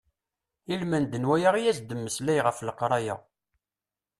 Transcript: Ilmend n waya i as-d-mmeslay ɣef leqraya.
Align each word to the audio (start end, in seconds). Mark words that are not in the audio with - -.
Ilmend 0.73 1.11
n 1.21 1.27
waya 1.29 1.49
i 1.57 1.69
as-d-mmeslay 1.71 2.39
ɣef 2.41 2.57
leqraya. 2.67 3.15